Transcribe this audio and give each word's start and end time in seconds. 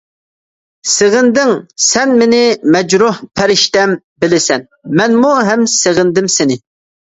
سېغىندىڭ 0.91 1.51
سەن 1.87 2.13
مېنى 2.21 2.39
مەجرۇھ 2.77 3.21
پەرىشتەم، 3.41 3.95
بىلىسەن، 4.25 4.67
مەنمۇ 5.03 5.37
ھەم 5.53 5.71
سېغىندىم 5.77 6.35
سېنى. 6.41 6.61